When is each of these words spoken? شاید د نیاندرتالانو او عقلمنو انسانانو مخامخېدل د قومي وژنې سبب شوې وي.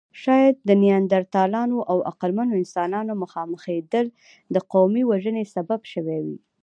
شاید 0.21 0.55
د 0.67 0.69
نیاندرتالانو 0.83 1.77
او 1.91 1.97
عقلمنو 2.09 2.53
انسانانو 2.61 3.13
مخامخېدل 3.23 4.05
د 4.53 4.55
قومي 4.73 5.03
وژنې 5.11 5.43
سبب 5.55 5.81
شوې 5.93 6.19
وي. 6.25 6.37